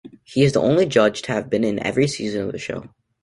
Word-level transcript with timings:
He 0.23 0.43
is 0.43 0.53
the 0.53 0.61
only 0.61 0.87
judge 0.87 1.21
to 1.21 1.31
have 1.31 1.47
been 1.47 1.63
in 1.63 1.77
every 1.77 2.07
season 2.07 2.41
of 2.47 2.53
the 2.53 2.57
show. 2.57 2.89